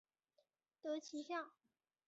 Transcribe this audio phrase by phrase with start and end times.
[0.81, 1.51] 得其下